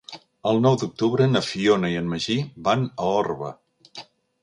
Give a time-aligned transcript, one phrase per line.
[0.51, 3.57] El nou d'octubre na Fiona i en Magí van a Orba.